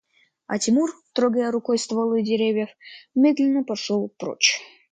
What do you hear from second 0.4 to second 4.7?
А Тимур, трогая рукой стволы деревьев, медленно пошел прочь